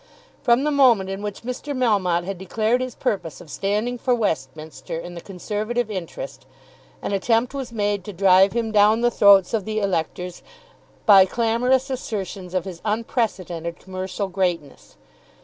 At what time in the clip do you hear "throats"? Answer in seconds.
9.11-9.53